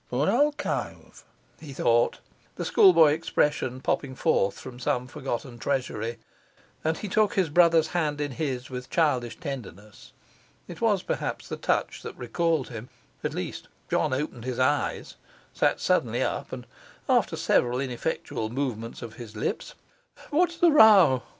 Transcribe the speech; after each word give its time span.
poor 0.09 0.31
old 0.31 0.57
cove!' 0.57 1.23
he 1.59 1.73
thought, 1.73 2.17
the 2.55 2.65
schoolboy 2.65 3.11
expression 3.13 3.79
popping 3.79 4.15
forth 4.15 4.59
from 4.59 4.79
some 4.79 5.05
forgotten 5.05 5.59
treasury, 5.59 6.17
and 6.83 6.97
he 6.97 7.07
took 7.07 7.35
his 7.35 7.49
brother's 7.49 7.89
hand 7.89 8.19
in 8.19 8.31
his 8.31 8.67
with 8.71 8.89
childish 8.89 9.39
tenderness. 9.39 10.11
It 10.67 10.81
was 10.81 11.03
perhaps 11.03 11.47
the 11.47 11.55
touch 11.55 12.01
that 12.01 12.17
recalled 12.17 12.69
him; 12.69 12.89
at 13.23 13.35
least 13.35 13.67
John 13.91 14.11
opened 14.11 14.43
his 14.43 14.57
eyes, 14.57 15.17
sat 15.53 15.79
suddenly 15.79 16.23
up, 16.23 16.51
and 16.51 16.65
after 17.07 17.35
several 17.35 17.79
ineffectual 17.79 18.49
movements 18.49 19.03
of 19.03 19.17
his 19.17 19.35
lips, 19.35 19.75
'What's 20.31 20.57
the 20.57 20.71
row? 20.71 21.21